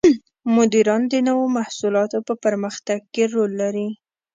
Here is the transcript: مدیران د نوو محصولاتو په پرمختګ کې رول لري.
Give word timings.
مدیران 0.55 1.01
د 1.09 1.13
نوو 1.27 1.45
محصولاتو 1.57 2.19
په 2.27 2.33
پرمختګ 2.43 2.99
کې 3.13 3.23
رول 3.33 3.51
لري. 3.61 3.87